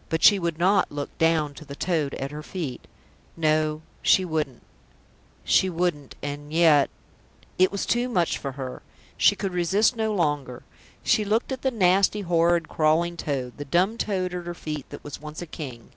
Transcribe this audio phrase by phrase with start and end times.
[0.10, 2.86] but she would not look down to the toad at her feet.
[3.38, 4.62] No, she wouldn't....
[5.44, 6.14] She wouldn't....
[6.22, 6.90] And yet
[7.58, 8.82] It was too much for her.
[9.16, 10.62] She could resist no longer.
[11.02, 15.02] She looked at the nasty, horrid, crawling toad, the dumb toad at her feet that
[15.02, 15.88] was once a King.